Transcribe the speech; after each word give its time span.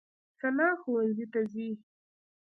ثنا 0.41 0.69
ښوونځي 0.81 1.25
ته 1.33 1.41
ځي. 1.51 1.69